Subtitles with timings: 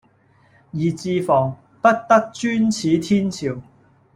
[0.71, 3.61] 宜自防，不得專恃天朝